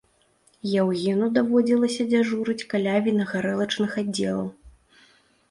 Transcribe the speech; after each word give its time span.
Яўгену 0.81 1.27
даводзілася 1.35 2.07
дзяжурыць 2.13 2.67
каля 2.73 2.97
вінагарэлачных 3.09 3.91
аддзелаў. 4.05 4.51